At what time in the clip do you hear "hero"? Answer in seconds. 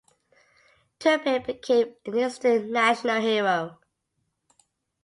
3.21-3.77